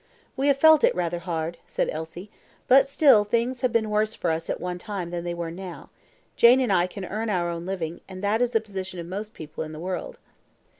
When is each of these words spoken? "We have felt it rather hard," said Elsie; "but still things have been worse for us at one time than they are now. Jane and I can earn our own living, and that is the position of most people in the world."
"We 0.35 0.47
have 0.47 0.57
felt 0.57 0.83
it 0.83 0.95
rather 0.95 1.19
hard," 1.19 1.59
said 1.67 1.87
Elsie; 1.91 2.31
"but 2.67 2.87
still 2.87 3.23
things 3.23 3.61
have 3.61 3.71
been 3.71 3.91
worse 3.91 4.15
for 4.15 4.31
us 4.31 4.49
at 4.49 4.59
one 4.59 4.79
time 4.79 5.11
than 5.11 5.23
they 5.23 5.33
are 5.33 5.51
now. 5.51 5.91
Jane 6.35 6.59
and 6.59 6.73
I 6.73 6.87
can 6.87 7.05
earn 7.05 7.29
our 7.29 7.51
own 7.51 7.67
living, 7.67 8.01
and 8.09 8.23
that 8.23 8.41
is 8.41 8.49
the 8.49 8.61
position 8.61 8.99
of 8.99 9.05
most 9.05 9.35
people 9.35 9.63
in 9.63 9.73
the 9.73 9.79
world." 9.79 10.17